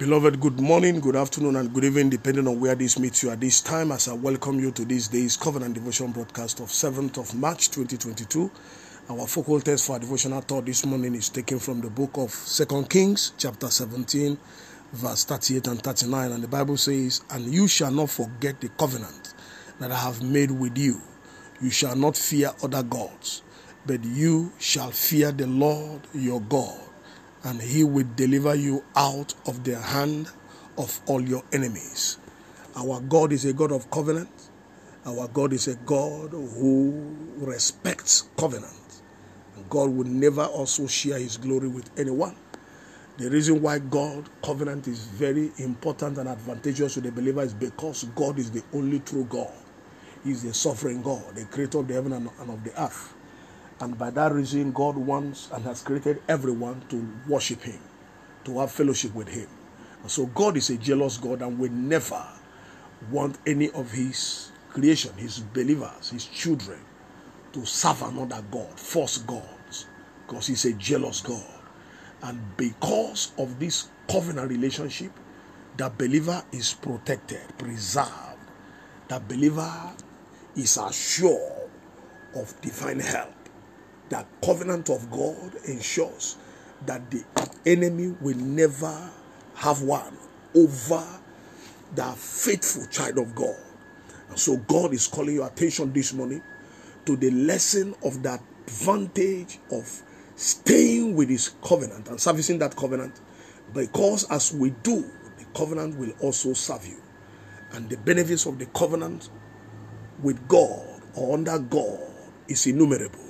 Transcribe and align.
Beloved, 0.00 0.40
good 0.40 0.58
morning, 0.58 0.98
good 0.98 1.14
afternoon, 1.14 1.56
and 1.56 1.74
good 1.74 1.84
evening, 1.84 2.08
depending 2.08 2.48
on 2.48 2.58
where 2.58 2.74
this 2.74 2.98
meets 2.98 3.22
you 3.22 3.28
at 3.28 3.38
this 3.38 3.60
time. 3.60 3.92
As 3.92 4.08
I 4.08 4.14
welcome 4.14 4.58
you 4.58 4.70
to 4.70 4.86
this 4.86 5.08
day's 5.08 5.36
Covenant 5.36 5.74
Devotion 5.74 6.10
broadcast 6.10 6.60
of 6.60 6.68
7th 6.68 7.18
of 7.18 7.34
March 7.34 7.70
2022. 7.70 8.50
Our 9.10 9.26
focal 9.26 9.60
text 9.60 9.86
for 9.86 9.92
our 9.92 9.98
devotional 9.98 10.40
thought 10.40 10.64
this 10.64 10.86
morning 10.86 11.14
is 11.14 11.28
taken 11.28 11.58
from 11.58 11.82
the 11.82 11.90
book 11.90 12.12
of 12.14 12.30
Second 12.30 12.88
Kings, 12.88 13.34
chapter 13.36 13.68
17, 13.68 14.38
verse 14.94 15.26
38 15.26 15.66
and 15.66 15.82
39. 15.82 16.32
And 16.32 16.44
the 16.44 16.48
Bible 16.48 16.78
says, 16.78 17.20
And 17.28 17.52
you 17.52 17.68
shall 17.68 17.92
not 17.92 18.08
forget 18.08 18.58
the 18.58 18.70
covenant 18.70 19.34
that 19.80 19.92
I 19.92 19.98
have 19.98 20.22
made 20.22 20.50
with 20.50 20.78
you. 20.78 20.98
You 21.60 21.68
shall 21.68 21.94
not 21.94 22.16
fear 22.16 22.52
other 22.62 22.82
gods, 22.82 23.42
but 23.84 24.02
you 24.02 24.50
shall 24.58 24.92
fear 24.92 25.30
the 25.30 25.46
Lord 25.46 26.00
your 26.14 26.40
God 26.40 26.89
and 27.44 27.60
he 27.60 27.84
will 27.84 28.06
deliver 28.16 28.54
you 28.54 28.84
out 28.96 29.34
of 29.46 29.64
the 29.64 29.78
hand 29.78 30.30
of 30.76 31.00
all 31.06 31.20
your 31.20 31.42
enemies. 31.52 32.18
Our 32.76 33.00
God 33.00 33.32
is 33.32 33.44
a 33.44 33.52
God 33.52 33.72
of 33.72 33.90
covenant. 33.90 34.30
Our 35.06 35.28
God 35.28 35.52
is 35.52 35.66
a 35.68 35.74
God 35.76 36.30
who 36.30 37.16
respects 37.38 38.28
covenant. 38.36 38.74
God 39.68 39.90
will 39.90 40.06
never 40.06 40.44
also 40.44 40.86
share 40.86 41.18
his 41.18 41.36
glory 41.36 41.68
with 41.68 41.90
anyone. 41.98 42.36
The 43.16 43.30
reason 43.30 43.60
why 43.60 43.78
God 43.78 44.28
covenant 44.42 44.88
is 44.88 45.04
very 45.04 45.52
important 45.58 46.18
and 46.18 46.28
advantageous 46.28 46.94
to 46.94 47.00
the 47.00 47.12
believer 47.12 47.42
is 47.42 47.54
because 47.54 48.04
God 48.14 48.38
is 48.38 48.50
the 48.50 48.62
only 48.72 49.00
true 49.00 49.24
God. 49.24 49.52
He 50.24 50.30
is 50.30 50.42
the 50.42 50.54
sovereign 50.54 51.02
God, 51.02 51.34
the 51.34 51.44
creator 51.46 51.78
of 51.78 51.88
the 51.88 51.94
heaven 51.94 52.12
and 52.12 52.28
of 52.50 52.64
the 52.64 52.82
earth. 52.82 53.14
And 53.80 53.96
by 53.96 54.10
that 54.10 54.32
reason, 54.32 54.72
God 54.72 54.96
wants 54.96 55.48
and 55.52 55.64
has 55.64 55.82
created 55.82 56.22
everyone 56.28 56.82
to 56.90 57.08
worship 57.26 57.62
Him, 57.62 57.80
to 58.44 58.58
have 58.60 58.70
fellowship 58.70 59.14
with 59.14 59.28
Him. 59.28 59.48
And 60.02 60.10
so 60.10 60.26
God 60.26 60.58
is 60.58 60.68
a 60.68 60.76
jealous 60.76 61.16
God 61.16 61.40
and 61.40 61.58
will 61.58 61.70
never 61.72 62.22
want 63.10 63.38
any 63.46 63.70
of 63.70 63.90
His 63.90 64.52
creation, 64.68 65.14
His 65.16 65.40
believers, 65.40 66.10
His 66.10 66.26
children, 66.26 66.78
to 67.54 67.64
serve 67.64 68.02
another 68.02 68.44
God, 68.50 68.78
false 68.78 69.18
gods, 69.18 69.86
because 70.26 70.46
He's 70.46 70.66
a 70.66 70.74
jealous 70.74 71.22
God. 71.22 71.42
And 72.22 72.38
because 72.58 73.32
of 73.38 73.58
this 73.58 73.88
covenant 74.10 74.50
relationship, 74.50 75.12
the 75.78 75.90
believer 75.96 76.42
is 76.52 76.74
protected, 76.74 77.40
preserved. 77.56 78.10
The 79.08 79.20
believer 79.20 79.94
is 80.54 80.76
assured 80.76 81.70
of 82.34 82.60
divine 82.60 83.00
help 83.00 83.39
the 84.10 84.26
covenant 84.44 84.90
of 84.90 85.10
God 85.10 85.54
ensures 85.66 86.36
that 86.86 87.10
the 87.10 87.24
enemy 87.64 88.14
will 88.20 88.36
never 88.36 89.10
have 89.54 89.82
one 89.82 90.16
over 90.54 91.06
the 91.94 92.04
faithful 92.12 92.86
child 92.86 93.18
of 93.18 93.34
God. 93.34 93.56
And 94.28 94.38
so 94.38 94.56
God 94.56 94.92
is 94.92 95.06
calling 95.06 95.36
your 95.36 95.46
attention 95.46 95.92
this 95.92 96.12
morning 96.12 96.42
to 97.06 97.16
the 97.16 97.30
lesson 97.30 97.94
of 98.04 98.22
the 98.22 98.38
advantage 98.66 99.58
of 99.70 100.02
staying 100.36 101.14
with 101.14 101.28
his 101.28 101.50
covenant 101.62 102.08
and 102.08 102.20
servicing 102.20 102.58
that 102.58 102.76
covenant 102.76 103.20
because 103.74 104.28
as 104.30 104.52
we 104.52 104.70
do, 104.82 105.08
the 105.38 105.44
covenant 105.54 105.96
will 105.96 106.12
also 106.20 106.52
serve 106.52 106.86
you. 106.86 107.00
And 107.72 107.88
the 107.88 107.96
benefits 107.96 108.46
of 108.46 108.58
the 108.58 108.66
covenant 108.66 109.30
with 110.22 110.48
God 110.48 111.02
or 111.14 111.34
under 111.34 111.58
God 111.58 112.00
is 112.48 112.66
innumerable. 112.66 113.29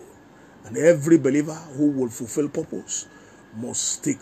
And 0.65 0.77
every 0.77 1.19
believer 1.19 1.55
who 1.55 1.91
will 1.91 2.09
fulfill 2.09 2.49
purpose 2.49 3.07
must 3.57 3.83
stick 3.83 4.19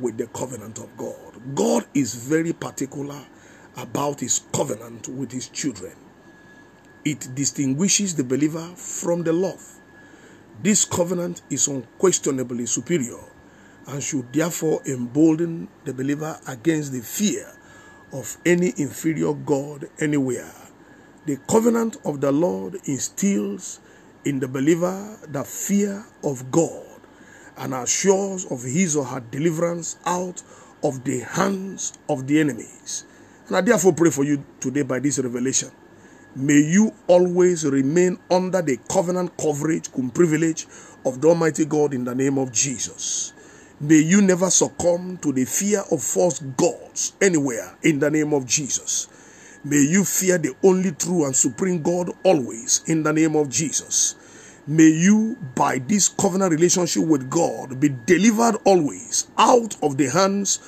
with 0.00 0.16
the 0.16 0.26
covenant 0.28 0.78
of 0.78 0.96
God. 0.96 1.54
God 1.54 1.86
is 1.94 2.14
very 2.14 2.52
particular 2.52 3.20
about 3.76 4.20
his 4.20 4.40
covenant 4.52 5.08
with 5.08 5.32
his 5.32 5.48
children. 5.48 5.94
It 7.04 7.34
distinguishes 7.34 8.14
the 8.16 8.24
believer 8.24 8.66
from 8.76 9.22
the 9.22 9.32
love. 9.32 9.78
This 10.62 10.84
covenant 10.84 11.42
is 11.50 11.68
unquestionably 11.68 12.66
superior 12.66 13.20
and 13.86 14.02
should 14.02 14.32
therefore 14.32 14.82
embolden 14.86 15.68
the 15.84 15.94
believer 15.94 16.38
against 16.46 16.92
the 16.92 17.00
fear 17.00 17.54
of 18.12 18.36
any 18.44 18.72
inferior 18.76 19.32
God 19.32 19.88
anywhere. 20.00 20.52
The 21.26 21.36
covenant 21.48 21.98
of 22.04 22.20
the 22.20 22.32
Lord 22.32 22.80
instills 22.84 23.80
in 24.24 24.40
the 24.40 24.48
believer 24.48 25.18
the 25.28 25.44
fear 25.44 26.04
of 26.24 26.50
God 26.50 26.84
and 27.56 27.74
assures 27.74 28.44
of 28.46 28.62
his 28.62 28.96
or 28.96 29.04
her 29.04 29.20
deliverance 29.20 29.96
out 30.06 30.42
of 30.82 31.04
the 31.04 31.20
hands 31.20 31.92
of 32.08 32.26
the 32.26 32.40
enemies. 32.40 33.04
And 33.48 33.56
I 33.56 33.60
therefore 33.60 33.92
pray 33.92 34.10
for 34.10 34.24
you 34.24 34.44
today 34.60 34.82
by 34.82 35.00
this 35.00 35.18
revelation. 35.18 35.70
May 36.36 36.60
you 36.60 36.92
always 37.08 37.64
remain 37.64 38.18
under 38.30 38.62
the 38.62 38.78
covenant 38.88 39.36
coverage 39.38 39.88
and 39.96 40.14
privilege 40.14 40.66
of 41.04 41.20
the 41.20 41.28
Almighty 41.28 41.64
God 41.64 41.94
in 41.94 42.04
the 42.04 42.14
name 42.14 42.38
of 42.38 42.52
Jesus. 42.52 43.32
May 43.80 43.98
you 43.98 44.22
never 44.22 44.50
succumb 44.50 45.18
to 45.18 45.32
the 45.32 45.44
fear 45.44 45.82
of 45.90 46.02
false 46.02 46.40
gods 46.40 47.14
anywhere 47.20 47.76
in 47.82 47.98
the 47.98 48.10
name 48.10 48.34
of 48.34 48.46
Jesus. 48.46 49.08
May 49.64 49.82
you 49.82 50.04
fear 50.04 50.38
the 50.38 50.54
only 50.62 50.92
true 50.92 51.24
and 51.24 51.34
supreme 51.34 51.82
God 51.82 52.10
always 52.22 52.82
in 52.86 53.02
the 53.02 53.12
name 53.12 53.34
of 53.34 53.48
Jesus. 53.48 54.14
May 54.66 54.88
you, 54.88 55.36
by 55.54 55.78
this 55.78 56.08
covenant 56.08 56.52
relationship 56.52 57.04
with 57.04 57.28
God, 57.28 57.80
be 57.80 57.88
delivered 58.06 58.56
always 58.64 59.28
out 59.36 59.76
of 59.82 59.96
the 59.96 60.10
hands 60.10 60.60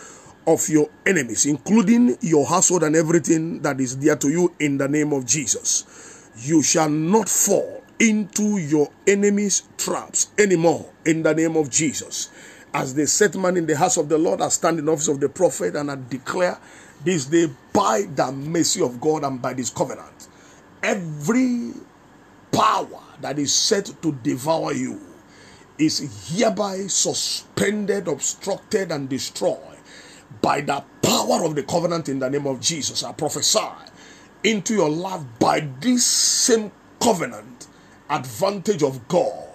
of 0.47 0.69
your 0.69 0.89
enemies, 1.07 1.47
including 1.47 2.17
your 2.21 2.47
household 2.47 2.83
and 2.83 2.97
everything 2.97 3.61
that 3.63 3.81
is 3.81 3.95
dear 3.97 4.17
to 4.17 4.29
you 4.31 4.55
in 4.59 4.79
the 4.79 4.89
name 4.89 5.13
of 5.13 5.25
Jesus. 5.25 6.31
You 6.39 6.63
shall 6.63 6.89
not 6.89 7.29
fall 7.29 7.85
into 8.01 8.57
your 8.59 8.89
enemies' 9.07 9.63
traps 9.77 10.29
anymore 10.39 10.91
in 11.05 11.23
the 11.23 11.35
name 11.35 11.57
of 11.57 11.71
Jesus. 11.71 12.31
As 12.73 12.95
the 12.95 13.07
set 13.07 13.35
man 13.35 13.57
in 13.57 13.67
the 13.67 13.77
house 13.77 13.97
of 13.97 14.09
the 14.09 14.19
Lord, 14.19 14.41
I 14.41 14.49
stand 14.49 14.79
in 14.79 14.89
office 14.89 15.09
of 15.09 15.19
the 15.19 15.29
prophet 15.29 15.75
and 15.75 15.91
I 15.91 15.99
declare 16.09 16.59
this 17.05 17.25
day 17.25 17.49
by 17.73 18.03
the 18.15 18.31
mercy 18.31 18.81
of 18.83 19.01
God 19.01 19.25
and 19.25 19.43
by 19.43 19.55
this 19.55 19.71
covenant. 19.71 20.29
Every 20.83 21.73
power 22.53 23.03
that 23.21 23.39
is 23.39 23.53
set 23.53 23.91
to 24.03 24.13
devour 24.23 24.73
you 24.73 25.01
is 25.79 26.29
hereby 26.29 26.87
suspended, 26.87 28.07
obstructed, 28.07 28.93
and 28.93 29.09
destroyed 29.09 29.59
by 30.41 30.61
the 30.61 30.85
power 31.03 31.45
of 31.45 31.55
the 31.55 31.63
covenant 31.63 32.09
in 32.09 32.19
the 32.19 32.31
name 32.31 32.47
of 32.47 32.61
Jesus. 32.61 33.03
I 33.03 33.13
prophesy 33.13 33.67
into 34.45 34.75
your 34.75 34.91
life 34.91 35.23
by 35.39 35.61
this 35.81 36.07
same 36.07 36.71
covenant 37.01 37.67
advantage 38.09 38.83
of 38.83 39.09
God. 39.09 39.49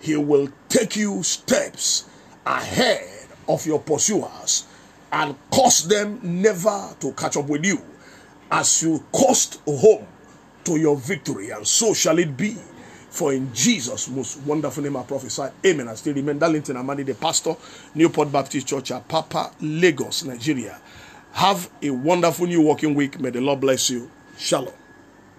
He 0.00 0.16
will 0.16 0.48
take 0.68 0.96
you 0.96 1.22
steps 1.22 2.08
ahead 2.46 3.28
of 3.48 3.64
your 3.66 3.80
pursuers 3.80 4.66
and 5.12 5.36
cause 5.50 5.86
them 5.86 6.20
never 6.22 6.94
to 7.00 7.12
catch 7.12 7.36
up 7.36 7.46
with 7.48 7.64
you 7.64 7.80
as 8.50 8.82
you 8.82 9.04
coast 9.12 9.60
home 9.66 10.06
to 10.64 10.76
your 10.76 10.96
victory, 10.96 11.50
and 11.50 11.66
so 11.66 11.92
shall 11.94 12.18
it 12.18 12.36
be. 12.36 12.56
For 13.10 13.34
in 13.34 13.52
Jesus' 13.52 14.08
most 14.08 14.38
wonderful 14.40 14.82
name 14.82 14.96
I 14.96 15.02
prophesy. 15.02 15.48
Amen. 15.66 15.88
I 15.88 15.94
still 15.96 16.14
remain 16.14 16.38
Darlington 16.38 16.76
Amadi, 16.76 17.02
the 17.02 17.14
pastor, 17.14 17.54
Newport 17.94 18.32
Baptist 18.32 18.66
Church, 18.66 18.90
Apapa, 18.90 19.52
Lagos, 19.60 20.24
Nigeria. 20.24 20.80
Have 21.32 21.68
a 21.82 21.90
wonderful 21.90 22.46
new 22.46 22.62
working 22.62 22.94
week. 22.94 23.20
May 23.20 23.28
the 23.30 23.40
Lord 23.42 23.60
bless 23.60 23.90
you. 23.90 24.10
Shalom. 24.38 24.81